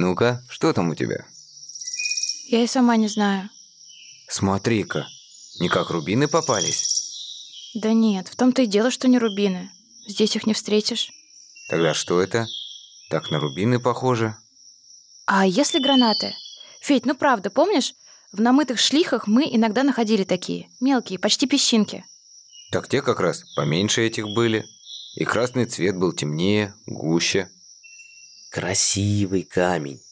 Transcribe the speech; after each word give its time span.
Ну-ка, 0.00 0.42
что 0.48 0.72
там 0.72 0.88
у 0.88 0.94
тебя? 0.94 1.26
Я 2.48 2.64
и 2.64 2.66
сама 2.66 2.96
не 2.96 3.06
знаю. 3.06 3.50
Смотри-ка, 4.28 5.06
не 5.60 5.68
как 5.68 5.90
рубины 5.90 6.26
попались. 6.26 7.74
Да 7.74 7.92
нет, 7.92 8.26
в 8.28 8.34
том-то 8.34 8.62
и 8.62 8.66
дело, 8.66 8.90
что 8.90 9.08
не 9.08 9.18
рубины. 9.18 9.70
Здесь 10.08 10.36
их 10.36 10.46
не 10.46 10.54
встретишь. 10.54 11.10
Тогда 11.68 11.92
что 11.92 12.18
это? 12.18 12.46
Так 13.10 13.30
на 13.30 13.40
рубины 13.40 13.78
похоже. 13.78 14.34
А 15.26 15.46
если 15.46 15.78
гранаты? 15.78 16.34
Федь, 16.80 17.04
ну 17.04 17.14
правда, 17.14 17.50
помнишь, 17.50 17.92
в 18.32 18.40
намытых 18.40 18.80
шлихах 18.80 19.26
мы 19.26 19.46
иногда 19.52 19.82
находили 19.82 20.24
такие, 20.24 20.70
мелкие, 20.80 21.18
почти 21.18 21.46
песчинки. 21.46 22.06
Так 22.72 22.88
те 22.88 23.02
как 23.02 23.20
раз 23.20 23.44
поменьше 23.54 24.00
этих 24.00 24.24
были. 24.28 24.64
И 25.16 25.26
красный 25.26 25.66
цвет 25.66 25.98
был 25.98 26.14
темнее, 26.14 26.72
гуще. 26.86 27.50
Красивый 28.50 29.44
камень. 29.44 30.02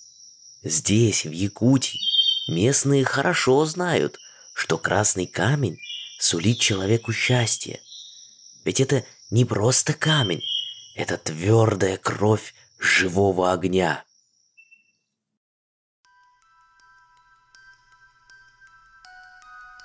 Здесь, 0.63 1.25
в 1.25 1.33
Якутии, 1.33 1.99
местные 2.47 3.05
хорошо 3.05 3.65
знают, 3.65 4.21
что 4.55 4.79
красный 4.79 5.27
камень 5.27 5.81
сулит 6.21 6.61
человеку 6.61 7.13
счастье. 7.13 7.81
Ведь 8.65 8.81
это 8.81 9.05
не 9.31 9.45
просто 9.45 9.93
камень, 9.93 10.45
это 10.95 11.19
твердая 11.19 11.97
кровь 11.97 12.55
живого 12.79 13.51
огня. 13.51 14.05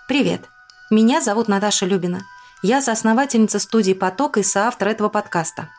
Привет! 0.08 0.48
Меня 0.92 1.22
зовут 1.22 1.48
Наташа 1.48 1.88
Любина. 1.88 2.22
Я 2.62 2.84
соосновательница 2.84 3.58
студии 3.58 3.94
«Поток» 3.94 4.38
и 4.38 4.44
соавтор 4.44 4.90
этого 4.90 5.10
подкаста. 5.10 5.72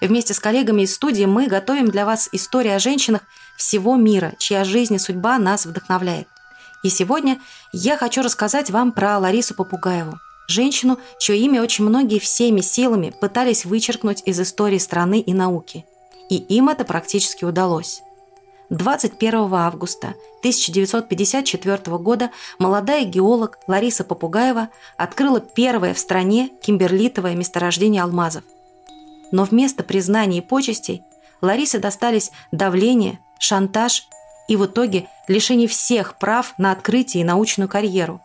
Вместе 0.00 0.32
с 0.32 0.40
коллегами 0.40 0.82
из 0.82 0.94
студии 0.94 1.24
мы 1.24 1.46
готовим 1.46 1.88
для 1.88 2.06
вас 2.06 2.28
истории 2.32 2.70
о 2.70 2.78
женщинах 2.78 3.22
всего 3.56 3.96
мира, 3.96 4.32
чья 4.38 4.64
жизнь 4.64 4.94
и 4.94 4.98
судьба 4.98 5.38
нас 5.38 5.66
вдохновляет. 5.66 6.26
И 6.82 6.88
сегодня 6.88 7.38
я 7.72 7.98
хочу 7.98 8.22
рассказать 8.22 8.70
вам 8.70 8.92
про 8.92 9.18
Ларису 9.18 9.54
Попугаеву, 9.54 10.18
женщину, 10.48 10.98
чье 11.18 11.36
имя 11.38 11.62
очень 11.62 11.84
многие 11.84 12.18
всеми 12.18 12.62
силами 12.62 13.12
пытались 13.20 13.66
вычеркнуть 13.66 14.22
из 14.24 14.40
истории 14.40 14.78
страны 14.78 15.20
и 15.20 15.34
науки. 15.34 15.84
И 16.30 16.36
им 16.36 16.70
это 16.70 16.84
практически 16.84 17.44
удалось. 17.44 18.02
21 18.70 19.52
августа 19.52 20.14
1954 20.38 21.98
года 21.98 22.30
молодая 22.58 23.04
геолог 23.04 23.58
Лариса 23.66 24.04
Попугаева 24.04 24.70
открыла 24.96 25.40
первое 25.40 25.92
в 25.92 25.98
стране 25.98 26.50
кимберлитовое 26.62 27.34
месторождение 27.34 28.02
алмазов. 28.02 28.44
Но 29.30 29.44
вместо 29.44 29.82
признаний 29.82 30.38
и 30.38 30.42
почестей 30.42 31.02
Ларисе 31.40 31.78
достались 31.78 32.30
давление, 32.52 33.18
шантаж 33.38 34.06
и 34.48 34.56
в 34.56 34.66
итоге 34.66 35.08
лишение 35.28 35.68
всех 35.68 36.18
прав 36.18 36.54
на 36.58 36.72
открытие 36.72 37.22
и 37.22 37.24
научную 37.24 37.68
карьеру. 37.68 38.20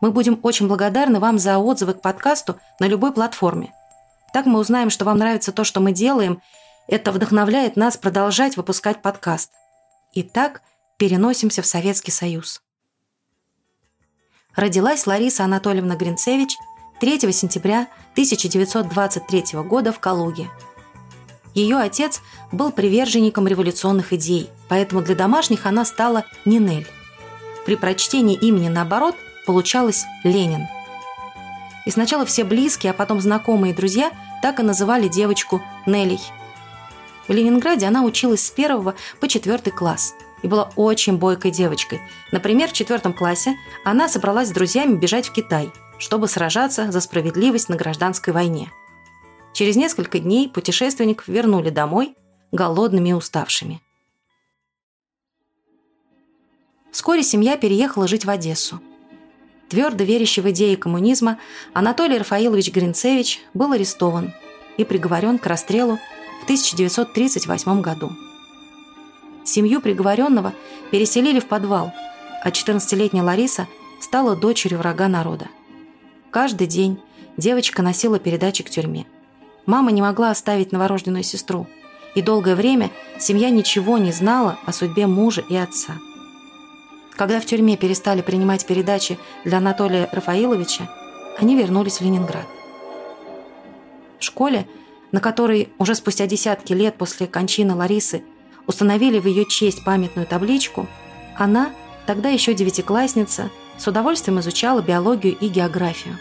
Мы 0.00 0.10
будем 0.10 0.38
очень 0.42 0.68
благодарны 0.68 1.20
вам 1.20 1.38
за 1.38 1.58
отзывы 1.58 1.94
к 1.94 2.02
подкасту 2.02 2.56
на 2.80 2.86
любой 2.86 3.12
платформе. 3.12 3.72
Так 4.32 4.46
мы 4.46 4.58
узнаем, 4.58 4.90
что 4.90 5.04
вам 5.04 5.18
нравится 5.18 5.52
то, 5.52 5.64
что 5.64 5.80
мы 5.80 5.92
делаем– 5.92 6.42
это 6.88 7.12
вдохновляет 7.12 7.76
нас 7.76 7.96
продолжать 7.96 8.56
выпускать 8.56 9.00
подкаст. 9.02 9.52
Итак, 10.14 10.62
переносимся 10.98 11.62
в 11.62 11.66
Советский 11.66 12.10
Союз. 12.10 12.60
Родилась 14.54 15.06
Лариса 15.06 15.44
Анатольевна 15.44 15.96
Гринцевич 15.96 16.56
3 17.02 17.32
сентября 17.32 17.88
1923 18.12 19.60
года 19.64 19.90
в 19.90 19.98
Калуге. 19.98 20.48
Ее 21.52 21.78
отец 21.78 22.20
был 22.52 22.70
приверженником 22.70 23.48
революционных 23.48 24.12
идей, 24.12 24.48
поэтому 24.68 25.02
для 25.02 25.16
домашних 25.16 25.66
она 25.66 25.84
стала 25.84 26.24
Нинель. 26.44 26.86
При 27.66 27.74
прочтении 27.74 28.36
имени 28.36 28.68
наоборот 28.68 29.16
получалось 29.46 30.04
Ленин. 30.22 30.68
И 31.86 31.90
сначала 31.90 32.24
все 32.24 32.44
близкие, 32.44 32.92
а 32.92 32.94
потом 32.94 33.20
знакомые 33.20 33.72
и 33.72 33.76
друзья 33.76 34.12
так 34.40 34.60
и 34.60 34.62
называли 34.62 35.08
девочку 35.08 35.60
Нелей– 35.86 36.20
в 37.28 37.32
Ленинграде 37.32 37.86
она 37.86 38.02
училась 38.02 38.44
с 38.44 38.50
первого 38.50 38.94
по 39.20 39.28
четвертый 39.28 39.72
класс 39.72 40.14
и 40.42 40.48
была 40.48 40.70
очень 40.74 41.18
бойкой 41.18 41.52
девочкой. 41.52 42.00
Например, 42.32 42.68
в 42.68 42.72
четвертом 42.72 43.12
классе 43.12 43.56
она 43.84 44.08
собралась 44.08 44.48
с 44.48 44.52
друзьями 44.52 44.96
бежать 44.96 45.28
в 45.28 45.32
Китай, 45.32 45.70
чтобы 45.98 46.28
сражаться 46.28 46.90
за 46.90 47.00
справедливость 47.00 47.68
на 47.68 47.76
гражданской 47.76 48.32
войне. 48.32 48.72
Через 49.52 49.76
несколько 49.76 50.18
дней 50.18 50.48
путешественников 50.48 51.28
вернули 51.28 51.70
домой 51.70 52.16
голодными 52.52 53.10
и 53.10 53.12
уставшими. 53.12 53.80
Вскоре 56.90 57.22
семья 57.22 57.56
переехала 57.56 58.06
жить 58.06 58.24
в 58.24 58.30
Одессу. 58.30 58.80
Твердо 59.68 60.04
верящий 60.04 60.42
в 60.42 60.50
идеи 60.50 60.74
коммунизма 60.74 61.38
Анатолий 61.72 62.18
Рафаилович 62.18 62.70
Гринцевич 62.70 63.40
был 63.54 63.72
арестован 63.72 64.34
и 64.76 64.84
приговорен 64.84 65.38
к 65.38 65.46
расстрелу 65.46 65.98
в 66.40 66.44
1938 66.44 67.80
году. 67.80 68.12
Семью 69.44 69.80
приговоренного 69.80 70.52
переселили 70.90 71.40
в 71.40 71.46
подвал, 71.46 71.92
а 72.42 72.50
14-летняя 72.50 73.22
Лариса 73.22 73.66
стала 74.00 74.36
дочерью 74.36 74.78
врага 74.78 75.08
народа. 75.08 75.48
Каждый 76.32 76.66
день 76.66 76.98
девочка 77.36 77.82
носила 77.82 78.18
передачи 78.18 78.64
к 78.64 78.70
тюрьме. 78.70 79.06
Мама 79.66 79.92
не 79.92 80.02
могла 80.02 80.30
оставить 80.30 80.72
новорожденную 80.72 81.22
сестру, 81.22 81.68
и 82.16 82.22
долгое 82.22 82.56
время 82.56 82.90
семья 83.20 83.50
ничего 83.50 83.98
не 83.98 84.10
знала 84.10 84.58
о 84.66 84.72
судьбе 84.72 85.06
мужа 85.06 85.44
и 85.48 85.54
отца. 85.54 85.98
Когда 87.12 87.38
в 87.38 87.46
тюрьме 87.46 87.76
перестали 87.76 88.22
принимать 88.22 88.66
передачи 88.66 89.18
для 89.44 89.58
Анатолия 89.58 90.08
Рафаиловича, 90.10 90.90
они 91.38 91.54
вернулись 91.54 91.98
в 91.98 92.00
Ленинград. 92.00 92.46
В 94.18 94.24
школе 94.24 94.66
на 95.12 95.20
которой 95.20 95.68
уже 95.78 95.94
спустя 95.94 96.26
десятки 96.26 96.72
лет 96.72 96.96
после 96.96 97.26
кончины 97.26 97.74
Ларисы 97.74 98.24
установили 98.66 99.18
в 99.18 99.26
ее 99.26 99.44
честь 99.44 99.84
памятную 99.84 100.26
табличку, 100.26 100.88
она, 101.36 101.70
тогда 102.06 102.30
еще 102.30 102.54
девятиклассница, 102.54 103.50
с 103.78 103.86
удовольствием 103.86 104.40
изучала 104.40 104.80
биологию 104.80 105.36
и 105.38 105.48
географию. 105.48 106.18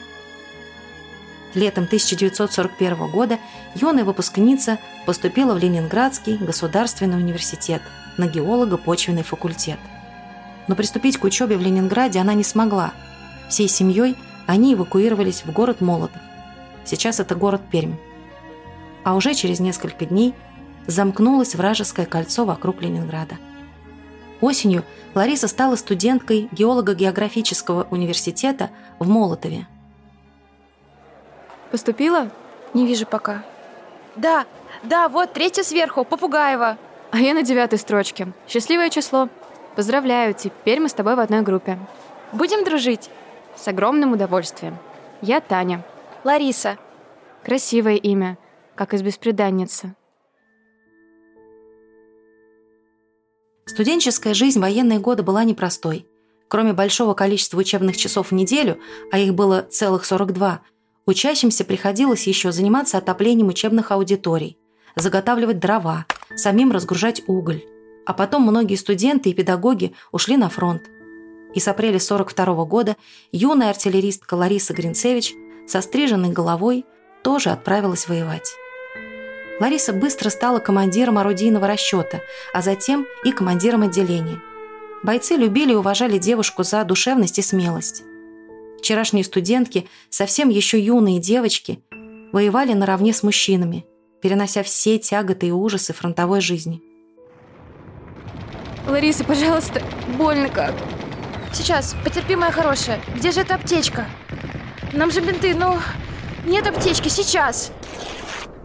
Летом 1.54 1.84
1941 1.84 3.12
года 3.12 3.40
юная 3.76 4.06
выпускница 4.06 4.78
поступила 5.06 5.54
в 5.54 5.58
Ленинградский 5.58 6.38
государственный 6.38 7.18
университет 7.18 7.82
на 8.18 8.28
геолого-почвенный 8.28 9.24
факультет. 9.24 9.80
Но 10.68 10.76
приступить 10.76 11.18
к 11.18 11.24
учебе 11.24 11.58
в 11.58 11.62
Ленинграде 11.62 12.20
она 12.20 12.34
не 12.34 12.44
смогла. 12.44 12.94
Всей 13.50 13.68
семьей 13.68 14.16
они 14.48 14.74
эвакуировались 14.74 15.44
в 15.46 15.52
город 15.52 15.82
Молотов. 15.82 16.22
Сейчас 16.86 17.20
это 17.20 17.36
город 17.36 17.62
Пермь 17.70 17.96
а 19.04 19.16
уже 19.16 19.34
через 19.34 19.60
несколько 19.60 20.06
дней 20.06 20.34
замкнулось 20.88 21.56
вражеское 21.56 22.06
кольцо 22.06 22.46
вокруг 22.46 22.82
Ленинграда. 22.82 23.36
Осенью 24.42 24.84
Лариса 25.14 25.48
стала 25.48 25.76
студенткой 25.76 26.50
геолого-географического 26.52 27.88
университета 27.92 28.72
в 29.00 29.08
Молотове. 29.08 29.68
Поступила? 31.72 32.30
Не 32.74 32.86
вижу 32.86 33.06
пока. 33.06 33.44
Да, 34.16 34.46
да, 34.84 35.08
вот 35.08 35.34
третья 35.34 35.64
сверху, 35.64 36.04
Попугаева. 36.04 36.78
А 37.12 37.18
я 37.18 37.34
на 37.34 37.44
девятой 37.44 37.78
строчке. 37.78 38.34
Счастливое 38.48 38.90
число. 38.90 39.30
Поздравляю, 39.76 40.34
теперь 40.34 40.80
мы 40.80 40.90
с 40.90 40.94
тобой 40.94 41.16
в 41.16 41.20
одной 41.20 41.42
группе. 41.42 41.78
Будем 42.34 42.64
дружить? 42.64 43.10
С 43.56 43.68
огромным 43.68 44.14
удовольствием. 44.14 44.78
Я 45.22 45.40
Таня. 45.40 45.84
Лариса. 46.24 46.78
Красивое 47.44 47.96
имя 47.96 48.38
как 48.76 48.94
из 48.94 49.04
«Беспреданницы». 49.04 49.94
Студенческая 53.72 54.34
жизнь 54.34 54.60
военные 54.60 55.00
годы 55.00 55.24
была 55.24 55.46
непростой. 55.46 56.06
Кроме 56.50 56.74
большого 56.74 57.14
количества 57.14 57.58
учебных 57.58 57.96
часов 57.96 58.30
в 58.30 58.34
неделю, 58.34 58.80
а 59.14 59.18
их 59.18 59.34
было 59.34 59.62
целых 59.62 60.04
42, 60.04 60.60
учащимся 61.06 61.64
приходилось 61.64 62.28
еще 62.28 62.52
заниматься 62.52 62.98
отоплением 62.98 63.48
учебных 63.48 63.94
аудиторий, 63.94 64.58
заготавливать 64.98 65.60
дрова, 65.60 66.06
самим 66.36 66.74
разгружать 66.74 67.24
уголь. 67.28 67.64
А 68.06 68.12
потом 68.12 68.42
многие 68.42 68.76
студенты 68.76 69.30
и 69.30 69.34
педагоги 69.34 69.94
ушли 70.12 70.36
на 70.36 70.50
фронт. 70.50 70.82
И 71.56 71.62
с 71.62 71.68
апреля 71.70 72.02
42 72.02 72.66
года 72.66 72.98
юная 73.32 73.70
артиллеристка 73.70 74.34
Лариса 74.34 74.74
Гринцевич 74.74 75.34
со 75.66 75.80
стриженной 75.80 76.34
головой 76.34 76.84
тоже 77.24 77.52
отправилась 77.52 78.10
воевать. 78.10 78.54
Лариса 79.62 79.94
быстро 79.94 80.32
стала 80.32 80.58
командиром 80.58 81.20
орудийного 81.20 81.68
расчета, 81.68 82.22
а 82.52 82.64
затем 82.64 83.06
и 83.24 83.32
командиром 83.32 83.84
отделения. 83.84 84.42
Бойцы 85.04 85.36
любили 85.36 85.74
и 85.74 85.76
уважали 85.76 86.18
девушку 86.18 86.64
за 86.64 86.84
душевность 86.84 87.38
и 87.38 87.44
смелость. 87.44 88.02
Вчерашние 88.80 89.24
студентки, 89.24 89.88
совсем 90.10 90.50
еще 90.50 90.80
юные 90.80 91.20
девочки, 91.20 91.80
воевали 92.32 92.74
наравне 92.74 93.14
с 93.14 93.22
мужчинами, 93.22 93.86
перенося 94.20 94.64
все 94.64 94.98
тяготы 94.98 95.50
и 95.50 95.52
ужасы 95.52 95.94
фронтовой 95.94 96.42
жизни. 96.42 96.82
Лариса, 98.88 99.24
пожалуйста, 99.24 99.84
больно 100.18 100.50
как. 100.50 100.74
Сейчас, 101.54 101.96
потерпи, 102.04 102.36
моя 102.36 102.52
хорошая. 102.52 103.00
Где 103.16 103.30
же 103.30 103.42
эта 103.42 103.54
аптечка? 103.54 104.08
Нам 104.92 105.12
же 105.12 105.22
бинты, 105.22 105.54
ну... 105.54 105.78
Нет 106.48 106.66
аптечки, 106.66 107.10
сейчас. 107.10 107.72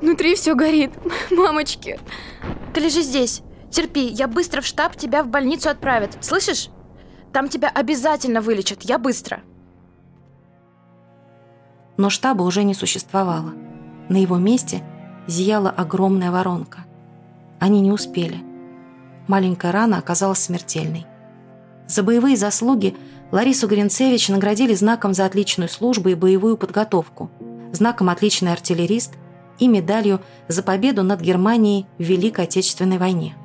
Внутри 0.01 0.35
все 0.35 0.55
горит. 0.55 0.93
Мамочки. 1.31 1.99
Ты 2.75 2.81
лежи 2.81 3.03
здесь. 3.03 3.43
Терпи, 3.71 4.07
я 4.07 4.29
быстро 4.29 4.61
в 4.61 4.67
штаб 4.67 4.97
тебя 4.97 5.23
в 5.23 5.29
больницу 5.29 5.69
отправят. 5.69 6.17
Слышишь? 6.21 6.69
Там 7.33 7.49
тебя 7.49 7.69
обязательно 7.69 8.41
вылечат. 8.41 8.83
Я 8.83 8.99
быстро. 8.99 9.41
Но 11.97 12.11
штаба 12.11 12.43
уже 12.43 12.63
не 12.63 12.75
существовало. 12.75 13.55
На 14.09 14.17
его 14.17 14.37
месте 14.37 14.83
зияла 15.27 15.71
огромная 15.71 16.31
воронка. 16.31 16.85
Они 17.59 17.81
не 17.81 17.91
успели. 17.91 18.43
Маленькая 19.29 19.73
рана 19.73 19.99
оказалась 19.99 20.39
смертельной. 20.39 21.07
За 21.89 22.03
боевые 22.03 22.37
заслуги 22.37 22.97
Ларису 23.33 23.67
Гринцевич 23.67 24.29
наградили 24.29 24.75
знаком 24.75 25.15
за 25.15 25.25
отличную 25.25 25.69
службу 25.69 26.11
и 26.11 26.15
боевую 26.15 26.57
подготовку, 26.57 27.31
знаком 27.73 28.09
«Отличный 28.09 28.53
артиллерист» 28.53 29.15
и 29.59 29.69
медалью 29.69 30.21
за 30.49 30.63
победу 30.63 31.03
над 31.03 31.21
Германией 31.21 31.87
в 31.99 32.03
Великой 32.03 32.45
Отечественной 32.45 32.99
войне. 32.99 33.37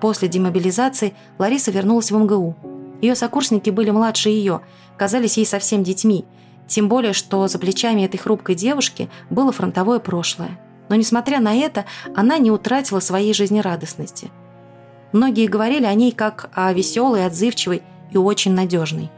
После 0.00 0.28
демобилизации 0.28 1.14
Лариса 1.38 1.70
вернулась 1.70 2.10
в 2.10 2.16
МГУ. 2.16 2.56
Ее 3.00 3.14
сокурсники 3.14 3.70
были 3.70 3.90
младше 3.90 4.28
ее, 4.28 4.60
казались 4.96 5.36
ей 5.36 5.46
совсем 5.46 5.82
детьми, 5.82 6.24
тем 6.66 6.88
более, 6.88 7.12
что 7.12 7.46
за 7.48 7.58
плечами 7.58 8.02
этой 8.02 8.18
хрупкой 8.18 8.54
девушки 8.54 9.08
было 9.30 9.52
фронтовое 9.52 9.98
прошлое. 9.98 10.58
Но, 10.88 10.94
несмотря 10.94 11.40
на 11.40 11.54
это, 11.54 11.84
она 12.14 12.38
не 12.38 12.50
утратила 12.50 13.00
своей 13.00 13.34
жизнерадостности. 13.34 14.30
Многие 15.12 15.46
говорили 15.46 15.84
о 15.84 15.94
ней 15.94 16.12
как 16.12 16.50
о 16.54 16.72
веселой, 16.72 17.26
отзывчивой 17.26 17.82
и 18.10 18.18
очень 18.18 18.52
надежной. 18.52 19.10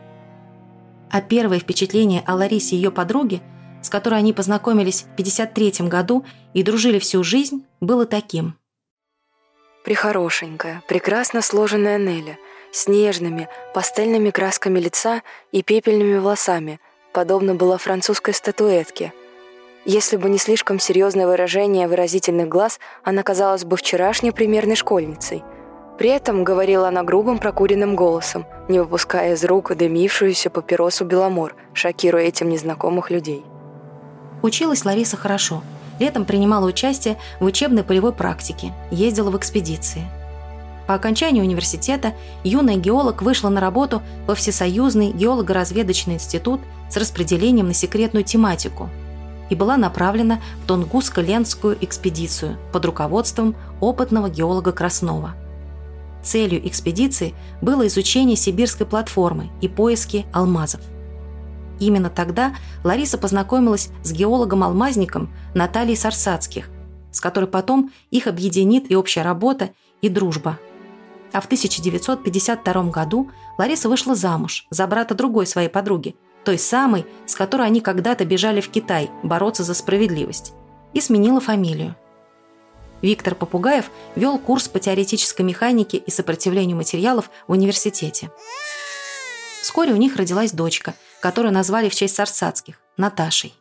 А 1.10 1.20
первое 1.20 1.58
впечатление 1.58 2.22
о 2.26 2.34
Ларисе 2.36 2.76
и 2.76 2.78
ее 2.78 2.90
подруге, 2.92 3.40
с 3.82 3.88
которой 3.88 4.18
они 4.18 4.32
познакомились 4.32 5.02
в 5.02 5.12
1953 5.12 5.88
году 5.88 6.24
и 6.54 6.62
дружили 6.62 6.98
всю 6.98 7.22
жизнь, 7.22 7.64
было 7.80 8.06
таким. 8.06 8.56
Прихорошенькая, 9.84 10.82
прекрасно 10.88 11.42
сложенная 11.42 11.98
Неля, 11.98 12.38
с 12.72 12.86
нежными, 12.86 13.48
пастельными 13.74 14.30
красками 14.30 14.78
лица 14.78 15.22
и 15.52 15.62
пепельными 15.62 16.18
волосами, 16.18 16.80
подобно 17.12 17.54
была 17.54 17.78
французской 17.78 18.34
статуэтке. 18.34 19.12
Если 19.86 20.16
бы 20.16 20.28
не 20.28 20.38
слишком 20.38 20.78
серьезное 20.78 21.26
выражение 21.26 21.88
выразительных 21.88 22.48
глаз, 22.48 22.78
она 23.02 23.22
казалась 23.22 23.64
бы 23.64 23.76
вчерашней 23.76 24.30
примерной 24.30 24.76
школьницей– 24.76 25.42
при 26.00 26.08
этом 26.08 26.44
говорила 26.44 26.88
она 26.88 27.02
грубым 27.02 27.38
прокуренным 27.38 27.94
голосом, 27.94 28.46
не 28.70 28.78
выпуская 28.78 29.34
из 29.34 29.44
рук 29.44 29.76
дымившуюся 29.76 30.48
папиросу 30.48 31.04
Беломор, 31.04 31.54
шокируя 31.74 32.22
этим 32.22 32.48
незнакомых 32.48 33.10
людей. 33.10 33.44
Училась 34.42 34.84
Лариса 34.84 35.16
хорошо. 35.16 35.62
Летом 35.98 36.24
принимала 36.24 36.66
участие 36.66 37.18
в 37.40 37.44
учебной 37.44 37.84
полевой 37.84 38.12
практике, 38.12 38.72
ездила 38.90 39.30
в 39.30 39.36
экспедиции. 39.36 40.08
По 40.86 40.94
окончании 40.94 41.42
университета 41.42 42.14
юная 42.42 42.76
геолог 42.76 43.22
вышла 43.22 43.48
на 43.48 43.60
работу 43.60 44.02
во 44.26 44.34
Всесоюзный 44.34 45.12
геолого-разведочный 45.12 46.14
институт 46.14 46.60
с 46.90 46.96
распределением 46.96 47.68
на 47.68 47.74
секретную 47.74 48.24
тематику 48.24 48.88
и 49.50 49.54
была 49.54 49.76
направлена 49.76 50.40
в 50.64 50.68
Тунгусско-Ленскую 50.68 51.76
экспедицию 51.80 52.56
под 52.72 52.84
руководством 52.86 53.54
опытного 53.80 54.28
геолога 54.30 54.72
Краснова– 54.72 55.34
Целью 56.22 56.66
экспедиции 56.68 57.34
было 57.62 57.86
изучение 57.86 58.36
сибирской 58.36 58.86
платформы 58.86 59.50
и 59.60 59.68
поиски 59.68 60.26
алмазов. 60.32 60.80
Именно 61.80 62.10
тогда 62.10 62.54
Лариса 62.84 63.18
познакомилась 63.18 63.90
с 64.04 64.12
геологом-алмазником 64.12 65.30
Натальей 65.54 65.96
Сарсацких, 65.96 66.68
с 67.10 67.20
которой 67.20 67.46
потом 67.46 67.90
их 68.10 68.26
объединит 68.26 68.90
и 68.90 68.94
общая 68.94 69.22
работа, 69.22 69.70
и 70.02 70.08
дружба. 70.08 70.58
А 71.32 71.40
в 71.40 71.46
1952 71.46 72.84
году 72.90 73.30
Лариса 73.58 73.88
вышла 73.88 74.14
замуж 74.14 74.66
за 74.70 74.86
брата 74.86 75.14
другой 75.14 75.46
своей 75.46 75.68
подруги, 75.68 76.16
той 76.44 76.58
самой, 76.58 77.06
с 77.26 77.34
которой 77.34 77.66
они 77.66 77.80
когда-то 77.80 78.24
бежали 78.24 78.60
в 78.60 78.68
Китай 78.68 79.10
бороться 79.22 79.64
за 79.64 79.74
справедливость, 79.74 80.52
и 80.92 81.00
сменила 81.00 81.40
фамилию. 81.40 81.96
Виктор 83.02 83.34
Попугаев 83.34 83.90
вел 84.16 84.38
курс 84.38 84.68
по 84.68 84.78
теоретической 84.78 85.44
механике 85.44 85.96
и 85.96 86.10
сопротивлению 86.10 86.76
материалов 86.76 87.30
в 87.46 87.52
университете. 87.52 88.30
Вскоре 89.62 89.92
у 89.92 89.96
них 89.96 90.16
родилась 90.16 90.52
дочка, 90.52 90.94
которую 91.20 91.52
назвали 91.52 91.88
в 91.88 91.94
честь 91.94 92.16
Сарсацких– 92.16 92.80
Наташей. 92.96 93.54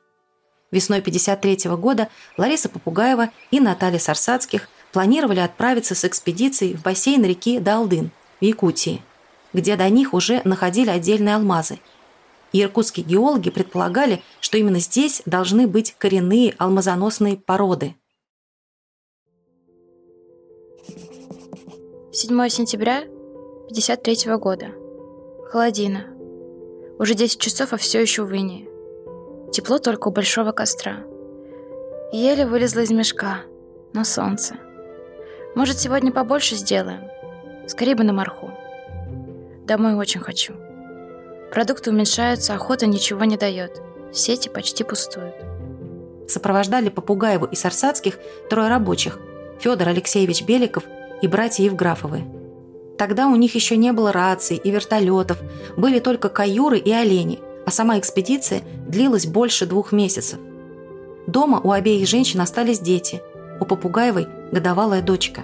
Весной 0.71 0.99
1953 0.99 1.71
года 1.75 2.09
Лариса 2.37 2.69
Попугаева 2.69 3.29
и 3.51 3.59
Наталья 3.59 3.99
Сарсацких 3.99 4.69
планировали 4.91 5.39
отправиться 5.39 5.95
с 5.95 6.05
экспедицией 6.05 6.75
в 6.75 6.81
бассейн 6.81 7.23
реки 7.23 7.59
Далдын 7.59 8.11
в 8.39 8.43
Якутии, 8.43 9.03
где 9.53 9.75
до 9.75 9.89
них 9.89 10.13
уже 10.13 10.41
находили 10.45 10.89
отдельные 10.89 11.35
алмазы. 11.35 11.79
И 12.51 12.61
иркутские 12.63 13.05
геологи 13.05 13.51
предполагали, 13.51 14.23
что 14.39 14.57
именно 14.57 14.79
здесь 14.79 15.21
должны 15.25 15.67
быть 15.67 15.95
коренные 15.97 16.55
алмазоносные 16.57 17.37
породы– 17.37 17.95
7 22.11 22.49
сентября 22.49 23.03
53 23.69 24.35
года. 24.37 24.71
Холодина. 25.51 26.18
Уже 26.99 27.15
10 27.15 27.39
часов, 27.39 27.73
а 27.73 27.77
все 27.77 28.01
еще 28.01 28.23
в 28.23 28.35
инии. 28.35 28.69
Тепло 29.51 29.79
только 29.79 30.09
у 30.09 30.11
большого 30.11 30.51
костра. 30.51 30.97
Еле 32.11 32.45
вылезла 32.45 32.81
из 32.81 32.91
мешка, 32.91 33.41
но 33.93 34.03
солнце. 34.03 34.55
Может, 35.55 35.79
сегодня 35.79 36.11
побольше 36.11 36.55
сделаем? 36.55 37.09
Скорее 37.67 37.95
бы 37.95 38.03
на 38.03 38.13
морху. 38.13 38.51
Домой 39.65 39.95
очень 39.95 40.21
хочу. 40.21 40.53
Продукты 41.51 41.89
уменьшаются, 41.89 42.53
охота 42.53 42.85
ничего 42.85 43.23
не 43.23 43.37
дает. 43.37 43.81
Сети 44.13 44.49
почти 44.49 44.83
пустуют. 44.83 45.35
Сопровождали 46.27 46.89
Попугаеву 46.89 47.45
и 47.45 47.55
Сарсацких 47.55 48.19
трое 48.49 48.69
рабочих. 48.69 49.17
Федор 49.59 49.87
Алексеевич 49.87 50.43
Беликов– 50.43 50.83
и 51.21 51.27
братья 51.27 51.63
Евграфовы. 51.63 52.38
Тогда 52.99 53.27
у 53.27 53.35
них 53.37 53.55
еще 53.55 53.77
не 53.77 53.93
было 53.93 54.11
раций 54.11 54.57
и 54.57 54.69
вертолетов, 54.71 55.37
были 55.77 55.99
только 55.99 56.27
каюры 56.27 56.77
и 56.77 56.91
олени, 56.91 57.39
а 57.65 57.71
сама 57.71 57.97
экспедиция 57.97 58.61
длилась 58.89 59.25
больше 59.25 59.65
двух 59.65 59.93
месяцев. 59.93 60.37
Дома 61.25 61.61
у 61.63 61.71
обеих 61.71 62.09
женщин 62.09 62.41
остались 62.41 62.79
дети, 62.79 63.21
у 63.61 63.65
Попугаевой– 63.65 64.27
годовалая 64.51 65.01
дочка. 65.01 65.43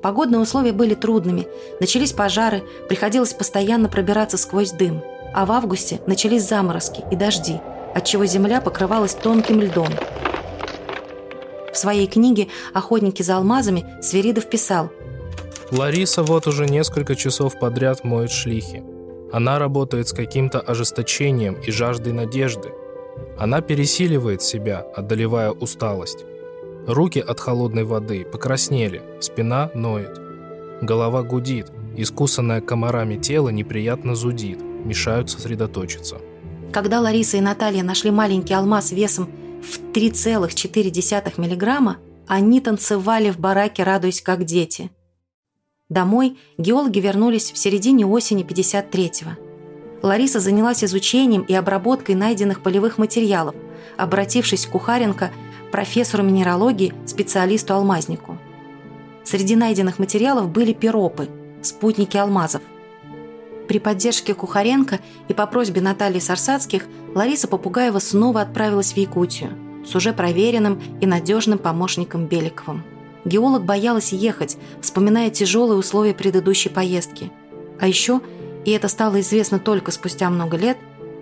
Погодные 0.00 0.40
условия 0.40 0.72
были 0.72 0.94
трудными, 0.94 1.46
начались 1.78 2.12
пожары, 2.12 2.62
приходилось 2.88 3.34
постоянно 3.34 3.90
пробираться 3.90 4.38
сквозь 4.38 4.72
дым, 4.72 5.02
а 5.34 5.44
в 5.44 5.52
августе 5.52 6.00
начались 6.06 6.48
заморозки 6.48 7.04
и 7.10 7.16
дожди, 7.16 7.60
отчего 7.94 8.24
земля 8.24 8.62
покрывалась 8.62 9.12
тонким 9.12 9.60
льдом. 9.60 9.88
В 11.70 11.76
своей 11.76 12.06
книге 12.06 12.48
«Охотники 12.72 13.22
за 13.22 13.36
алмазами» 13.36 13.84
Сверидов 14.00 14.48
писал 14.48 14.90
Лариса 15.70 16.22
вот 16.22 16.46
уже 16.46 16.66
несколько 16.66 17.14
часов 17.14 17.58
подряд 17.58 18.02
моет 18.02 18.30
шлихи. 18.30 18.82
Она 19.32 19.58
работает 19.58 20.08
с 20.08 20.12
каким-то 20.12 20.60
ожесточением 20.60 21.54
и 21.54 21.70
жаждой 21.70 22.14
надежды. 22.14 22.70
Она 23.38 23.60
пересиливает 23.60 24.40
себя, 24.40 24.86
одолевая 24.96 25.50
усталость. 25.50 26.24
Руки 26.86 27.18
от 27.20 27.38
холодной 27.38 27.84
воды 27.84 28.24
покраснели, 28.24 29.02
спина 29.20 29.70
ноет. 29.74 30.18
Голова 30.80 31.22
гудит, 31.22 31.70
искусанное 31.96 32.62
комарами 32.62 33.18
тело 33.18 33.50
неприятно 33.50 34.14
зудит, 34.14 34.62
мешают 34.62 35.28
сосредоточиться. 35.28 36.16
Когда 36.72 37.00
Лариса 37.00 37.36
и 37.36 37.40
Наталья 37.42 37.82
нашли 37.82 38.10
маленький 38.10 38.54
алмаз 38.54 38.92
весом 38.92 39.28
в 39.62 39.80
3,4 39.92 41.38
миллиграмма, 41.38 41.98
они 42.26 42.62
танцевали 42.62 43.30
в 43.30 43.38
бараке, 43.38 43.82
радуясь 43.82 44.22
как 44.22 44.44
дети– 44.44 44.90
Домой 45.88 46.36
геологи 46.58 47.00
вернулись 47.00 47.50
в 47.50 47.56
середине 47.56 48.04
осени 48.04 48.44
53-го. 48.44 49.30
Лариса 50.02 50.38
занялась 50.38 50.84
изучением 50.84 51.42
и 51.42 51.54
обработкой 51.54 52.14
найденных 52.14 52.62
полевых 52.62 52.98
материалов, 52.98 53.54
обратившись 53.96 54.66
к 54.66 54.70
Кухаренко, 54.70 55.30
профессору 55.72 56.22
минералогии, 56.22 56.92
специалисту-алмазнику. 57.06 58.36
Среди 59.24 59.56
найденных 59.56 59.98
материалов 59.98 60.50
были 60.50 60.74
пиропы, 60.74 61.28
спутники 61.62 62.18
алмазов. 62.18 62.60
При 63.66 63.78
поддержке 63.78 64.34
Кухаренко 64.34 65.00
и 65.28 65.32
по 65.32 65.46
просьбе 65.46 65.80
Натальи 65.80 66.18
Сарсацких 66.18 66.84
Лариса 67.14 67.48
Попугаева 67.48 67.98
снова 67.98 68.42
отправилась 68.42 68.92
в 68.92 68.96
Якутию 68.98 69.50
с 69.86 69.94
уже 69.94 70.12
проверенным 70.12 70.82
и 71.00 71.06
надежным 71.06 71.58
помощником 71.58 72.26
Беликовым. 72.26 72.84
Геолог 73.28 73.62
боялась 73.62 74.12
ехать, 74.12 74.56
вспоминая 74.80 75.28
тяжелые 75.28 75.78
условия 75.78 76.14
предыдущей 76.14 76.70
поездки. 76.70 77.30
А 77.78 77.86
еще, 77.86 78.22
и 78.64 78.70
это 78.70 78.88
стало 78.88 79.20
известно 79.20 79.58
только 79.58 79.90
спустя 79.90 80.30
много 80.30 80.56
лет, 80.56 80.78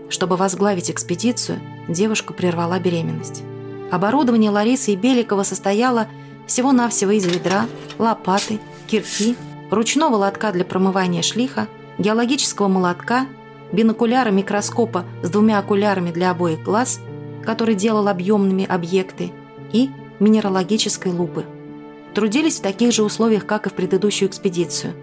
чтобы 0.08 0.36
возглавить 0.36 0.88
экспедицию, 0.88 1.58
девушка 1.88 2.32
прервала 2.32 2.78
беременность. 2.78 3.42
Оборудование 3.90 4.52
Ларисы 4.52 4.92
и 4.92 4.96
Беликова 4.96 5.42
состояло 5.42 6.06
всего-навсего 6.46 7.10
из 7.10 7.26
ведра, 7.26 7.66
лопаты, 7.98 8.60
кирки, 8.86 9.34
ручного 9.72 10.14
лотка 10.14 10.52
для 10.52 10.64
промывания 10.64 11.22
шлиха, 11.22 11.66
геологического 11.98 12.68
молотка, 12.68 13.26
бинокуляра 13.72 14.30
микроскопа 14.30 15.04
с 15.25 15.30
двумя 15.30 15.58
окулярами 15.58 16.12
для 16.12 16.30
обоих 16.30 16.62
глаз, 16.62 17.00
который 17.44 17.75
делал 17.75 18.06
объемными 18.06 18.64
объекты, 18.64 19.32
и 19.72 19.90
минералогической 20.20 21.10
лупы. 21.10 21.44
Трудились 22.16 22.61
в 22.61 22.62
таких 22.62 22.92
же 22.92 23.02
условиях, 23.02 23.44
как 23.44 23.66
и 23.66 23.68
в 23.68 23.75
предыдущую 23.75 24.30
экспедицию. 24.30 24.94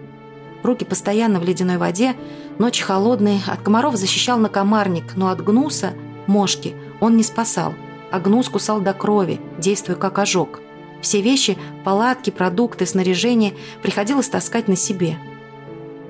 Руки 0.64 0.84
постоянно 0.84 1.38
в 1.38 1.44
ледяной 1.44 1.76
воде, 1.76 2.16
ночи 2.58 2.82
холодные, 2.82 3.40
от 3.46 3.62
комаров 3.62 3.94
защищал 3.94 4.36
накомарник, 4.36 5.14
но 5.14 5.28
от 5.28 5.40
гнуса, 5.40 5.92
мошки, 6.26 6.74
он 7.00 7.16
не 7.16 7.22
спасал, 7.22 7.72
а 8.10 8.18
гнус 8.18 8.48
кусал 8.48 8.80
до 8.80 8.92
крови, 8.94 9.40
действуя 9.58 9.94
как 9.94 10.18
ожог. 10.18 10.58
Все 11.02 11.20
вещи, 11.20 11.56
палатки, 11.84 12.30
продукты, 12.30 12.84
снаряжение 12.84 13.54
приходилось 13.80 14.28
таскать 14.28 14.66
на 14.66 14.74
себе. 14.74 15.16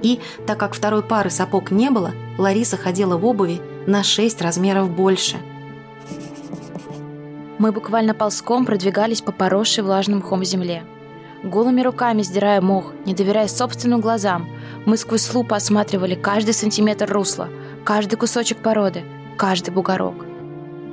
И, 0.00 0.20
так 0.46 0.58
как 0.58 0.72
второй 0.72 1.02
пары 1.02 1.28
сапог 1.28 1.70
не 1.70 1.90
было, 1.90 2.12
Лариса 2.38 2.78
ходила 2.78 3.18
в 3.18 3.26
обуви 3.26 3.60
на 3.86 4.02
6 4.02 4.40
размеров 4.40 4.88
больше. 4.88 5.36
Мы 7.58 7.72
буквально 7.72 8.14
ползком 8.14 8.64
продвигались 8.64 9.20
по 9.20 9.32
поросшей 9.32 9.84
влажным 9.84 10.20
мхом 10.20 10.42
земле. 10.44 10.82
Голыми 11.44 11.82
руками 11.82 12.22
сдирая 12.22 12.62
мох, 12.62 12.94
не 13.04 13.12
доверяя 13.12 13.48
собственным 13.48 14.00
глазам, 14.00 14.48
мы 14.86 14.96
сквозь 14.96 15.32
лупу 15.34 15.54
осматривали 15.54 16.14
каждый 16.14 16.54
сантиметр 16.54 17.12
русла, 17.12 17.50
каждый 17.84 18.16
кусочек 18.16 18.62
породы, 18.62 19.04
каждый 19.36 19.68
бугорок. 19.68 20.24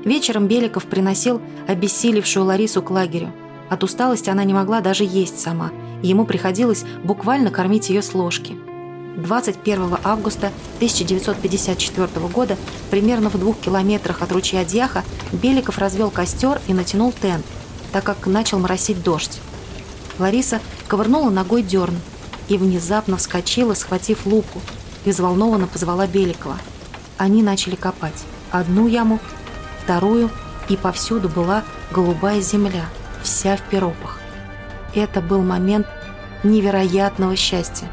Вечером 0.04 0.48
Беликов 0.48 0.88
приносил 0.88 1.42
обессилевшую 1.70 2.46
Ларису 2.46 2.82
к 2.84 2.92
лагерю. 2.92 3.32
От 3.70 3.86
усталости 3.86 4.30
она 4.30 4.44
не 4.44 4.54
могла 4.54 4.82
даже 4.82 5.06
есть 5.06 5.40
сама, 5.40 5.72
ему 6.02 6.26
приходилось 6.26 6.84
буквально 7.02 7.50
кормить 7.50 7.90
ее 7.90 8.02
с 8.02 8.14
ложки. 8.14 8.58
21 9.16 10.00
августа 10.04 10.52
1954 10.78 12.28
года, 12.28 12.58
примерно 12.90 13.30
в 13.30 13.40
двух 13.40 13.58
километрах 13.58 14.22
от 14.22 14.34
ручья 14.34 14.66
Дьяха, 14.66 15.06
Беликов 15.32 15.78
развел 15.78 16.10
костер 16.12 16.60
и 16.68 16.74
натянул 16.74 17.14
тент, 17.14 17.46
так 17.94 18.04
как 18.04 18.28
начал 18.28 18.60
моросить 18.60 19.02
дождь. 19.02 19.40
Лариса 20.22 20.62
ковырнула 20.88 21.30
ногой 21.30 21.64
дерн 21.64 21.96
и 22.48 22.58
внезапно 22.58 23.18
вскочила, 23.18 23.74
схватив 23.74 24.26
луку, 24.26 24.62
и 25.04 25.10
взволнованно 25.10 25.68
позвала 25.68 26.08
Беликова. 26.08 26.58
Они 27.18 27.44
начали 27.44 27.76
копать. 27.76 28.24
Одну 28.52 28.88
яму, 28.88 29.20
вторую, 29.84 30.30
и 30.70 30.78
повсюду 30.78 31.28
была 31.28 31.64
голубая 31.92 32.40
земля– 32.40 32.86
вся 33.24 33.56
в 33.56 33.70
пиропах. 33.70 34.20
Это 34.94 35.22
был 35.22 35.42
момент 35.42 35.88
невероятного 36.44 37.36
счастья. 37.36 37.92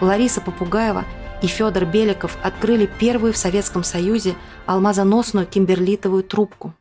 Лариса 0.00 0.40
Попугаева 0.40 1.04
и 1.42 1.46
Федор 1.46 1.84
Беликов 1.84 2.36
открыли 2.42 2.86
первую 2.86 3.32
в 3.32 3.36
Советском 3.36 3.84
Союзе 3.84 4.34
алмазоносную 4.66 5.46
кимберлитовую 5.46 6.24
трубку. 6.24 6.74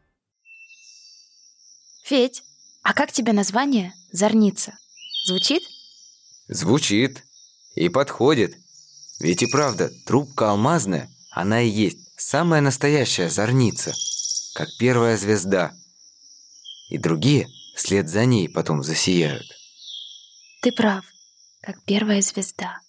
Федь, 2.04 2.44
а 2.84 2.94
как 2.94 3.12
тебе 3.12 3.34
название 3.34 3.94
«Зорница»? 4.12 4.78
Звучит? 5.26 5.64
Звучит. 6.48 7.24
И 7.76 7.90
подходит. 7.90 8.56
Ведь 9.20 9.42
и 9.42 9.48
правда, 9.48 9.90
трубка 10.06 10.52
алмазная, 10.52 11.10
она 11.32 11.62
и 11.62 11.70
есть 11.70 11.98
самая 12.18 12.62
настоящая 12.62 13.30
зорница, 13.30 13.94
как 14.54 14.68
первая 14.78 15.18
звезда. 15.18 15.74
И 16.90 16.98
другие– 16.98 17.48
вслед 17.76 18.10
за 18.10 18.26
ней 18.26 18.48
потом 18.50 18.84
засияют. 18.84 19.46
Ты 20.62 20.72
прав, 20.72 21.04
как 21.62 21.82
первая 21.86 22.22
звезда. 22.22 22.80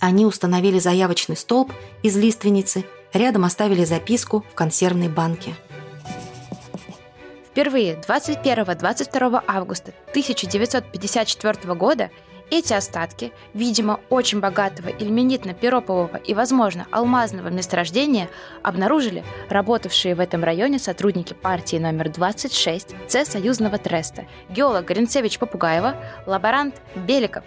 Они 0.00 0.26
установили 0.26 0.78
заявочный 0.78 1.36
столб 1.36 1.72
из 2.02 2.16
лиственницы, 2.16 2.84
рядом 3.14 3.44
оставили 3.44 3.84
записку 3.84 4.44
в 4.50 4.54
консервной 4.54 5.08
банке. 5.08 5.54
Впервые 7.46 7.94
21-22 7.94 9.42
августа 9.46 9.92
1954 10.10 11.74
года 11.74 12.10
эти 12.50 12.72
остатки, 12.72 13.32
видимо, 13.54 14.00
очень 14.10 14.40
богатого 14.40 14.88
ильменитно-пиропового 14.88 16.20
и, 16.22 16.34
возможно, 16.34 16.86
алмазного 16.90 17.48
месторождения 17.48 18.28
обнаружили 18.62 19.24
работавшие 19.48 20.14
в 20.14 20.20
этом 20.20 20.44
районе 20.44 20.78
сотрудники 20.78 21.32
партии 21.32 21.76
номер 21.76 22.10
26 22.10 22.94
С 23.08 23.24
Союзного 23.24 23.78
Треста, 23.78 24.26
геолог 24.50 24.86
Гринцевич 24.86 25.38
Попугаева, 25.38 25.96
лаборант 26.26 26.74
Беликов. 26.94 27.44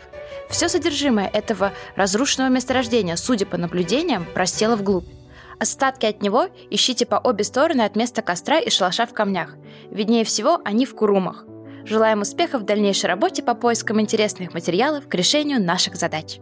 Все 0.49 0.67
содержимое 0.67 1.27
этого 1.27 1.73
разрушенного 1.95 2.49
месторождения, 2.49 3.17
судя 3.17 3.45
по 3.45 3.57
наблюдениям, 3.57 4.25
просело 4.33 4.75
вглубь. 4.75 5.16
Остатки 5.59 6.05
от 6.05 6.21
него 6.21 6.47
ищите 6.69 7.05
по 7.05 7.15
обе 7.15 7.43
стороны 7.43 7.81
от 7.81 7.95
места 7.95 8.21
костра 8.21 8.59
и 8.59 8.69
шалаша 8.69 9.05
в 9.05 9.13
камнях. 9.13 9.55
Виднее 9.89 10.23
всего 10.23 10.61
они 10.63 10.85
в 10.85 10.95
Курумах– 10.95 11.45
Желаем 11.87 12.19
успехов 12.19 12.63
в 12.63 12.65
дальнейшей 12.65 13.05
работе 13.05 13.41
по 13.41 13.55
поискам 13.55 14.01
интересных 14.01 14.53
материалов 14.53 15.07
к 15.07 15.13
решению 15.13 15.63
наших 15.63 15.95
задач. 15.95 16.39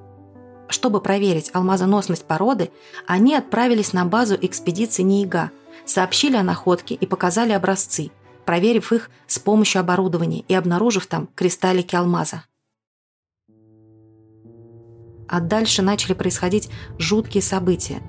Чтобы 0.70 1.02
проверить 1.02 1.52
алмазоносность 1.54 2.26
породы, 2.26 2.72
они 3.06 3.36
отправились 3.36 3.94
на 3.94 4.06
базу 4.06 4.36
экспедиции 4.42 5.04
НИИГА, 5.04 5.52
сообщили 5.86 6.36
о 6.36 6.42
находке 6.42 6.96
и 6.96 7.06
показали 7.06 7.52
образцы, 7.52 8.10
проверив 8.44 8.92
их 8.92 9.12
с 9.28 9.38
помощью 9.38 9.82
оборудования 9.82 10.44
и 10.48 10.56
обнаружив 10.56 11.06
там 11.06 11.30
кристаллики 11.36 11.96
алмаза. 11.96 12.44
А 15.28 15.40
дальше 15.42 15.84
начали 15.84 16.14
происходить 16.14 16.72
жуткие 16.98 17.44
события. 17.44 18.02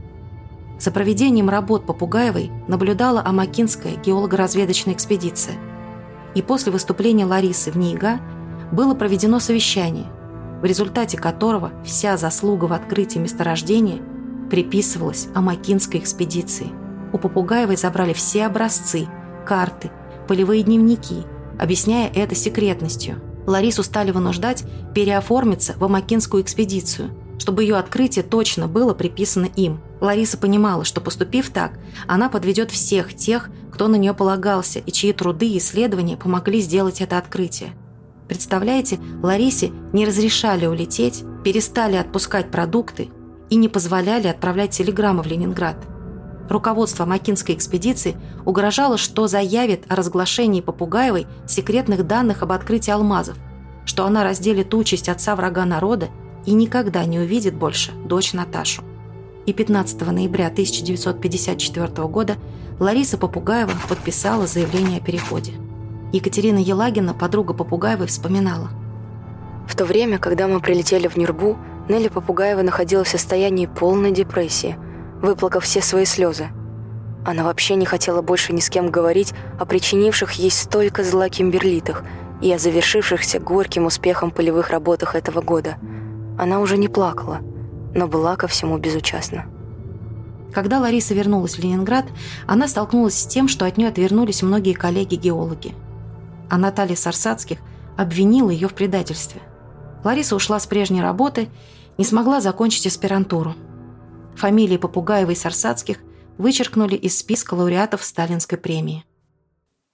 За 0.78 0.90
проведением 0.90 1.49
работ 1.49 1.87
Попугаевой 1.87 2.50
наблюдала 2.68 3.23
Амакинская 3.25 3.97
геолого-разведочная 3.97 4.95
экспедиция– 4.95 5.54
и 6.37 6.42
после 6.42 6.71
выступления 6.71 7.25
Ларисы 7.25 7.71
в 7.73 7.78
НИИГА 7.78 8.21
было 8.71 8.95
проведено 8.95 9.40
совещание, 9.40 10.04
в 10.61 10.66
результате 10.66 11.16
которого 11.16 11.73
вся 11.83 12.18
заслуга 12.18 12.66
в 12.66 12.75
открытии 12.75 13.18
месторождения 13.18 14.02
приписывалась 14.50 15.28
Амакинской 15.35 15.99
экспедиции. 15.99 16.66
У 17.14 17.18
Попугаевой 17.18 17.78
забрали 17.78 18.12
все 18.12 18.45
образцы, 18.45 19.09
карты, 19.47 19.90
полевые 20.28 20.62
дневники, 20.62 21.25
объясняя 21.59 22.11
это 22.14 22.35
секретностью. 22.35 23.16
Ларису 23.47 23.83
стали 23.83 24.11
вынуждать 24.11 24.64
переоформиться 24.95 25.73
в 25.78 25.85
Амакинскую 25.85 26.42
экспедицию, 26.42 27.12
чтобы 27.38 27.62
ее 27.62 27.76
открытие 27.76 28.25
точно 28.25 28.68
было 28.68 28.92
приписано 28.92 29.49
им. 29.56 29.80
Лариса 30.00 30.37
понимала, 30.37 30.85
что 30.85 31.00
поступив 31.00 31.50
так, 31.50 31.79
она 32.07 32.29
подведет 32.29 32.71
всех 32.71 33.15
тех, 33.15 33.50
кто 33.73 33.88
на 33.88 33.97
нее 33.97 34.15
полагался 34.15 34.79
и 34.79 34.93
чьи 34.93 35.12
труды 35.12 35.49
и 35.49 35.59
исследования 35.59 36.17
помогли 36.17 36.61
сделать 36.61 37.00
это 37.00 37.19
открытие. 37.19 37.73
Представляете, 38.29 38.99
Ларисе 39.23 39.71
не 39.93 40.05
разрешали 40.05 40.67
улететь, 40.67 41.25
перестали 41.45 41.97
отпускать 41.97 42.50
продукты 42.50 43.09
и 43.50 43.57
не 43.57 43.69
позволяли 43.69 44.26
отправлять 44.26 44.73
телеграммы 44.73 45.23
в 45.23 45.26
Ленинград. 45.26 45.76
Руководство 46.49 47.05
Макинской 47.07 47.55
экспедиции 47.55 48.17
угрожало, 48.45 48.99
что 48.99 49.26
заявит 49.26 49.85
о 49.88 49.97
разглашении 49.97 50.61
Попугаевой 50.61 51.26
секретных 51.47 52.07
данных 52.07 52.43
об 52.43 52.53
открытии 52.53 52.91
алмазов, 52.91 53.37
что 53.85 54.05
она 54.05 54.25
разделит 54.25 54.73
участь 54.75 55.09
отца 55.09 55.35
врага 55.37 55.65
народа 55.65 56.09
и 56.45 56.53
никогда 56.53 57.05
не 57.05 57.19
увидит 57.19 57.55
больше 57.55 57.93
дочь 57.93 58.33
Наташу 58.33 58.83
и 59.47 59.53
15 59.53 60.00
ноября 60.11 60.49
1954 60.49 62.09
года 62.09 62.37
Лариса 62.81 63.17
Попугаева 63.17 63.73
подписала 63.88 64.47
заявление 64.47 64.99
о 64.99 65.05
переходе. 65.05 65.53
Екатерина 66.12 66.59
Елагина, 66.59 67.15
подруга 67.15 67.55
Попугаевой, 67.55 68.09
вспоминала. 68.09 68.71
В 69.69 69.76
то 69.76 69.85
время, 69.85 70.19
когда 70.19 70.49
мы 70.49 70.61
прилетели 70.61 71.07
в 71.07 71.17
Нюрбу, 71.17 71.57
Нелли 71.88 72.09
Попугаева 72.09 72.62
находилась 72.62 73.09
в 73.09 73.12
состоянии 73.12 73.67
полной 73.67 74.11
депрессии, 74.11 74.76
выплакав 75.23 75.65
все 75.65 75.81
свои 75.81 76.05
слезы. 76.05 76.49
Она 77.25 77.45
вообще 77.45 77.76
не 77.76 77.87
хотела 77.87 78.23
больше 78.23 78.53
ни 78.53 78.61
с 78.61 78.69
кем 78.69 78.91
говорить 78.91 79.33
о 79.59 79.65
причинивших 79.65 80.33
ей 80.33 80.50
столько 80.50 81.05
зла 81.05 81.29
кимберлитах 81.29 82.05
и 82.41 82.53
о 82.53 82.59
завершившихся 82.59 83.41
горьким 83.41 83.87
успехом 83.87 84.31
полевых 84.31 84.71
работах 84.71 85.15
этого 85.15 85.41
года. 85.41 85.76
Она 86.37 86.61
уже 86.61 86.76
не 86.76 86.88
плакала– 86.88 87.41
но 87.97 88.07
была 88.07 88.37
ко 88.37 88.47
всему 88.47 88.79
безучастна. 88.79 89.47
Когда 90.53 90.79
Лариса 90.81 91.15
вернулась 91.15 91.57
в 91.57 91.62
Ленинград, 91.62 92.07
она 92.47 92.69
столкнулась 92.69 93.19
с 93.19 93.26
тем, 93.26 93.49
что 93.49 93.65
от 93.65 93.79
нее 93.79 93.88
отвернулись 93.88 94.43
многие 94.43 94.75
коллеги-геологи. 94.75 95.75
А 96.49 96.59
Наталья 96.59 96.95
Сарсацких 96.95 97.59
обвинила 97.97 98.50
ее 98.50 98.69
в 98.69 98.75
предательстве. 98.75 99.41
Лариса 100.05 100.37
ушла 100.37 100.61
с 100.61 100.67
прежней 100.67 101.03
работы, 101.03 101.49
не 101.99 102.05
смогла 102.05 102.41
закончить 102.41 102.87
аспирантуру. 102.87 103.55
Фамилии 104.37 104.76
Попугаева 104.76 105.31
и 105.31 105.35
Сарсацких 105.35 105.99
вычеркнули 106.38 106.95
из 106.97 107.19
списка 107.19 107.55
лауреатов 107.55 108.05
Сталинской 108.05 108.59
премии. 108.59 109.05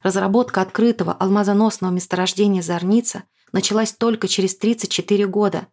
Разработка 0.03 0.61
открытого 0.61 1.13
алмазоносного 1.13 1.93
месторождения 1.93 2.63
Зорница 2.63 3.23
началась 3.53 3.93
только 3.93 4.27
через 4.27 4.57
34 4.57 5.27
года, 5.29 5.69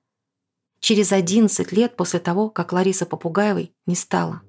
через 0.79 1.11
11 1.11 1.71
лет 1.71 1.95
после 1.95 2.19
того, 2.19 2.49
как 2.49 2.71
Лариса 2.71 3.05
Попугаевой 3.05 3.73
не 3.85 3.95
стала. 3.95 4.41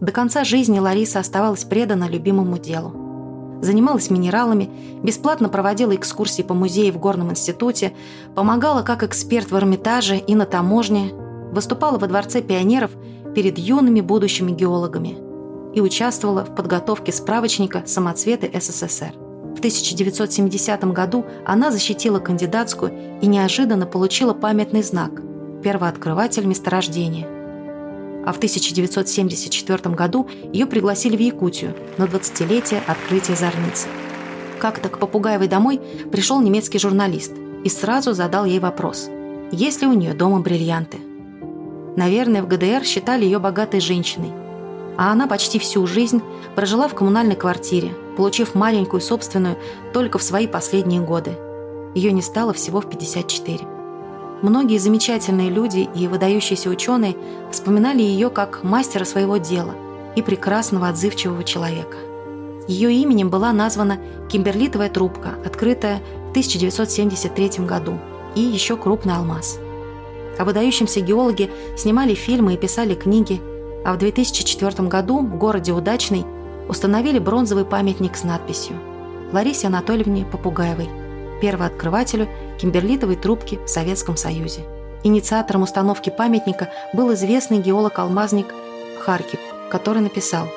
До 0.00 0.10
конца 0.10 0.42
жизни 0.42 0.80
Лариса 0.80 1.20
оставалась 1.20 1.64
предана 1.64 2.08
любимому 2.08 2.58
делу. 2.58 3.60
Занималась 3.62 4.10
минералами, 4.10 4.68
бесплатно 5.04 5.48
проводила 5.48 5.94
экскурсии 5.94 6.42
по 6.42 6.54
музею 6.54 6.92
в 6.92 6.98
Горном 6.98 7.30
институте, 7.30 7.94
помогала 8.34 8.82
как 8.82 9.04
эксперт 9.04 9.52
в 9.52 9.56
Эрмитаже 9.56 10.18
и 10.18 10.34
на 10.34 10.46
таможне, 10.46 11.12
выступала 11.52 11.98
во 11.98 12.08
Дворце 12.08 12.42
пионеров 12.42 12.90
перед 13.36 13.58
юными 13.58 14.00
будущими 14.00 14.50
геологами 14.50 15.16
и 15.72 15.80
участвовала 15.80 16.44
в 16.44 16.54
подготовке 16.54 17.12
справочника 17.12 17.84
«Самоцветы 17.86 18.50
СССР». 18.52 19.31
В 19.62 19.64
1970 19.64 20.84
году 20.92 21.24
она 21.46 21.70
защитила 21.70 22.18
кандидатскую 22.18 23.20
и 23.22 23.26
неожиданно 23.28 23.86
получила 23.86 24.34
памятный 24.34 24.82
знак– 24.82 25.22
первооткрыватель 25.62 26.46
месторождения– 26.46 27.28
а 28.24 28.32
в 28.32 28.38
1974 28.38 29.94
году 29.94 30.28
ее 30.52 30.66
пригласили 30.66 31.16
в 31.16 31.20
Якутию 31.20 31.74
на 31.96 32.04
20-летие 32.04 32.80
открытия 32.86 33.36
зорницы. 33.36 33.86
Как-то 34.58 34.88
к 34.88 34.98
Попугаевой 34.98 35.48
домой 35.48 35.80
пришел 36.10 36.40
немецкий 36.40 36.78
журналист 36.78 37.32
и 37.64 37.68
сразу 37.68 38.14
задал 38.14 38.44
ей 38.44 38.58
вопрос, 38.58 39.08
есть 39.50 39.80
ли 39.82 39.86
у 39.86 39.92
нее 39.92 40.14
дома 40.14 40.40
бриллианты. 40.40 40.98
Наверное, 41.96 42.42
в 42.42 42.48
ГДР 42.48 42.84
считали 42.84 43.24
ее 43.24 43.38
богатой 43.38 43.80
женщиной, 43.80 44.32
а 44.96 45.12
она 45.12 45.26
почти 45.26 45.58
всю 45.58 45.86
жизнь 45.86 46.22
прожила 46.54 46.88
в 46.88 46.94
коммунальной 46.94 47.36
квартире, 47.36 47.92
получив 48.16 48.54
маленькую 48.54 49.00
собственную 49.00 49.56
только 49.92 50.18
в 50.18 50.22
свои 50.22 50.46
последние 50.46 51.00
годы. 51.00 51.36
Ее 51.94 52.12
не 52.12 52.22
стало 52.22 52.52
всего 52.52 52.80
в 52.80 52.88
54. 52.88 53.60
Многие 54.42 54.78
замечательные 54.78 55.50
люди 55.50 55.88
и 55.94 56.08
выдающиеся 56.08 56.68
ученые 56.68 57.16
вспоминали 57.50 58.02
ее 58.02 58.28
как 58.28 58.64
мастера 58.64 59.04
своего 59.04 59.36
дела 59.36 59.74
и 60.16 60.22
прекрасного 60.22 60.88
отзывчивого 60.88 61.44
человека. 61.44 61.96
Ее 62.66 62.92
именем 62.92 63.30
была 63.30 63.52
названа 63.52 63.98
кимберлитовая 64.28 64.88
трубка, 64.88 65.34
открытая 65.44 66.00
в 66.28 66.30
1973 66.30 67.66
году, 67.66 67.98
и 68.34 68.40
еще 68.40 68.76
крупный 68.76 69.14
алмаз. 69.14 69.58
О 70.38 70.44
выдающемся 70.44 71.00
геологе 71.00 71.50
снимали 71.76 72.14
фильмы 72.14 72.54
и 72.54 72.56
писали 72.56 72.94
книги, 72.94 73.40
а 73.84 73.92
в 73.94 73.98
2004 73.98 74.88
году 74.88 75.18
в 75.20 75.36
городе 75.36 75.72
Удачный 75.72 76.24
установили 76.72 77.18
бронзовый 77.18 77.66
памятник 77.66 78.16
с 78.16 78.24
надписью 78.24 78.76
«Ларисе 79.30 79.66
Анатольевне 79.66 80.24
Попугаевой, 80.24 80.88
первооткрывателю 81.42 82.28
кимберлитовой 82.58 83.16
трубки 83.16 83.58
в 83.62 83.68
Советском 83.68 84.16
Союзе. 84.16 84.62
Инициатором 85.04 85.64
установки 85.64 86.08
памятника 86.08 86.70
был 86.94 87.12
известный 87.12 87.58
геолог-алмазник 87.58 88.46
Харкив, 89.02 89.38
который 89.70 90.00
написал 90.00 90.48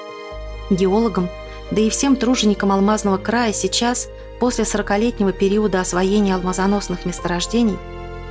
«Геологам, 0.69 1.27
да 1.72 1.81
и 1.81 1.90
всем 1.90 2.16
труженикам 2.16 2.72
алмазного 2.72 3.18
края 3.18 3.51
сейчас, 3.51 4.07
после 4.40 4.63
40-летнего 4.63 5.33
периода 5.33 5.81
освоения 5.81 6.35
алмазоносных 6.35 7.05
месторождений, 7.05 7.77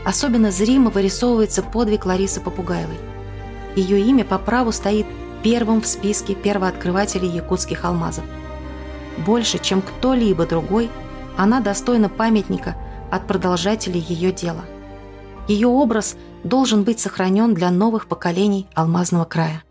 особенно 0.06 0.50
зримо 0.50 0.88
вырисовывается 0.90 1.62
подвиг 1.62 2.06
Ларисы 2.06 2.40
Попугаевой. 2.40 2.96
Ее 3.76 4.00
имя 4.00 4.24
по 4.24 4.38
праву 4.38 4.72
стоит 4.72 5.06
первым 5.44 5.80
в 5.80 5.86
списке 5.86 6.34
первооткрывателей 6.34 7.28
якутских 7.28 7.84
алмазов. 7.84 8.24
Больше, 9.24 9.58
чем 9.58 9.80
кто-либо 9.80 10.44
другой, 10.44 10.90
она 11.36 11.60
достойна 11.60 12.08
памятника– 12.08 12.74
от 13.14 13.28
продолжателей 13.28 14.00
ее 14.00 14.32
дела. 14.32 14.64
Ее 15.46 15.68
образ 15.68 16.16
должен 16.42 16.82
быть 16.82 16.98
сохранен 16.98 17.54
для 17.54 17.70
новых 17.70 18.08
поколений 18.08 18.66
Алмазного 18.74 19.24
края. 19.24 19.62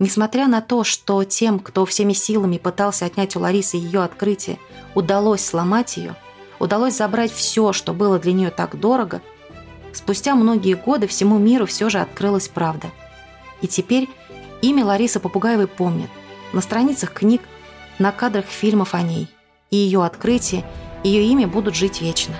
Несмотря 0.00 0.48
на 0.48 0.60
то, 0.60 0.82
что 0.82 1.22
тем, 1.24 1.60
кто 1.60 1.86
всеми 1.86 2.14
силами 2.14 2.58
пытался 2.58 3.04
отнять 3.04 3.36
у 3.36 3.40
Ларисы 3.40 3.76
ее 3.76 4.02
открытие, 4.02 4.58
удалось 4.94 5.44
сломать 5.44 5.98
ее, 5.98 6.16
удалось 6.58 6.96
забрать 6.96 7.30
все, 7.30 7.72
что 7.72 7.92
было 7.92 8.18
для 8.18 8.32
нее 8.32 8.50
так 8.50 8.80
дорого, 8.80 9.20
спустя 9.92 10.34
многие 10.34 10.74
годы 10.74 11.06
всему 11.06 11.38
миру 11.38 11.66
все 11.66 11.90
же 11.90 12.00
открылась 12.00 12.48
правда. 12.48 12.88
И 13.60 13.68
теперь 13.68 14.08
имя 14.62 14.84
Ларисы 14.84 15.20
Попугаевой 15.20 15.66
помнят 15.66 16.10
на 16.52 16.60
страницах 16.60 17.12
книг, 17.12 17.42
на 17.98 18.12
кадрах 18.12 18.46
фильмов 18.46 18.94
о 18.94 19.02
ней. 19.02 19.28
И 19.70 19.76
ее 19.76 20.04
открытие– 20.04 20.64
ее 21.02 21.24
имя 21.24 21.46
будут 21.46 21.74
жить 21.74 22.00
вечно. 22.00 22.34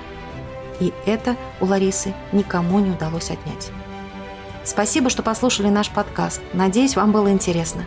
И 0.80 0.92
это 1.06 1.36
у 1.60 1.66
Ларисы 1.66 2.14
никому 2.32 2.78
не 2.80 2.90
удалось 2.90 3.30
отнять. 3.30 3.70
Спасибо, 4.64 5.08
что 5.08 5.22
послушали 5.22 5.68
наш 5.68 5.90
подкаст. 5.90 6.40
Надеюсь, 6.52 6.96
вам 6.96 7.12
было 7.12 7.30
интересно. 7.30 7.84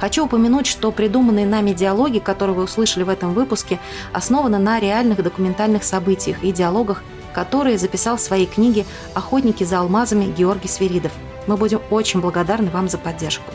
Хочу 0.00 0.24
упомянуть, 0.24 0.66
что 0.66 0.90
придуманные 0.90 1.46
нами 1.46 1.72
диалоги, 1.72 2.18
которые 2.18 2.56
вы 2.56 2.64
услышали 2.64 3.04
в 3.04 3.08
этом 3.08 3.34
выпуске, 3.34 3.78
основаны 4.12 4.58
на 4.58 4.80
реальных 4.80 5.22
документальных 5.22 5.84
событиях 5.84 6.42
и 6.42 6.52
диалогах, 6.52 7.02
которые 7.32 7.78
записал 7.78 8.16
в 8.16 8.20
своей 8.20 8.46
книге 8.46 8.84
«Охотники 9.14 9.64
за 9.64 9.78
алмазами» 9.78 10.32
Георгий 10.32 10.68
Сверидов. 10.68 11.12
Мы 11.46 11.56
будем 11.56 11.80
очень 11.90 12.20
благодарны 12.20 12.70
вам 12.70 12.88
за 12.88 12.98
поддержку. 12.98 13.52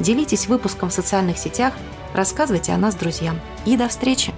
Делитесь 0.00 0.46
выпуском 0.46 0.90
в 0.90 0.94
социальных 0.94 1.38
сетях, 1.38 1.74
рассказывайте 2.14 2.72
о 2.72 2.78
нас 2.78 2.94
друзьям. 2.94 3.40
И 3.64 3.76
до 3.76 3.88
встречи! 3.88 4.32